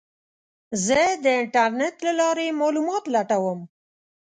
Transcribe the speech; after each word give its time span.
زه 0.85 1.01
د 1.23 1.25
انټرنیټ 1.41 1.95
له 2.05 2.11
لارې 2.19 2.57
معلومات 2.61 3.03
لټوم. 3.13 3.59